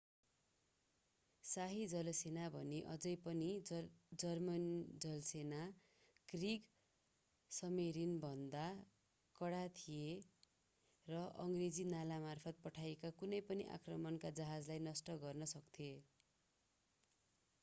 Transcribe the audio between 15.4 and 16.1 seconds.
सक्थ्यो।